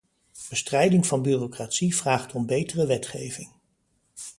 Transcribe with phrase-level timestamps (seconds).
[0.49, 3.49] Bestrijding van bureaucratie vraagt om betere wetgeving.